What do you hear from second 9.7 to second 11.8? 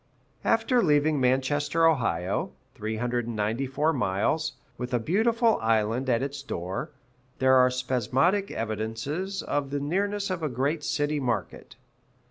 nearness of a great city market.